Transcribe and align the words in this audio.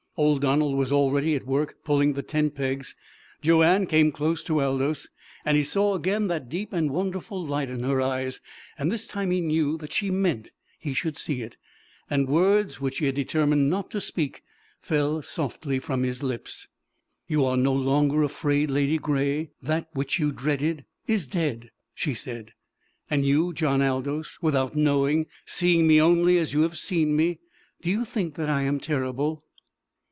Old 0.17 0.41
Donald 0.41 0.75
was 0.77 0.91
already 0.91 1.35
at 1.35 1.47
work 1.47 1.77
pulling 1.85 2.13
the 2.13 2.21
tent 2.21 2.53
pegs. 2.53 2.95
Joanne 3.41 3.87
came 3.87 4.11
close 4.11 4.43
to 4.43 4.61
Aldous, 4.61 5.07
and 5.45 5.55
he 5.55 5.63
saw 5.63 5.95
again 5.95 6.27
that 6.27 6.49
deep 6.49 6.73
and 6.73 6.91
wonderful 6.91 7.43
light 7.43 7.69
in 7.69 7.81
her 7.83 8.01
eyes. 8.01 8.41
This 8.77 9.07
time 9.07 9.31
he 9.31 9.39
knew 9.39 9.77
that 9.77 9.93
she 9.93 10.11
meant 10.11 10.51
he 10.77 10.93
should 10.93 11.17
see 11.17 11.41
it, 11.41 11.55
and 12.09 12.27
words 12.27 12.79
which 12.79 12.97
he 12.97 13.05
had 13.05 13.15
determined 13.15 13.69
not 13.69 13.89
to 13.91 14.01
speak 14.01 14.43
fell 14.81 15.21
softly 15.21 15.79
from 15.79 16.03
his 16.03 16.21
lips. 16.21 16.67
"You 17.27 17.45
are 17.45 17.57
no 17.57 17.73
longer 17.73 18.21
afraid, 18.21 18.69
Ladygray? 18.69 19.51
That 19.61 19.87
which 19.93 20.19
you 20.19 20.33
dreaded" 20.33 20.83
"Is 21.07 21.25
dead," 21.25 21.71
she 21.95 22.13
said. 22.13 22.51
"And 23.09 23.25
you, 23.25 23.53
John 23.53 23.81
Aldous? 23.81 24.39
Without 24.41 24.75
knowing, 24.75 25.27
seeing 25.45 25.87
me 25.87 26.01
only 26.01 26.37
as 26.37 26.53
you 26.53 26.61
have 26.61 26.77
seen 26.77 27.15
me, 27.15 27.39
do 27.81 27.89
you 27.89 28.03
think 28.03 28.35
that 28.35 28.49
I 28.49 28.63
am 28.63 28.77
terrible?" 28.79 29.45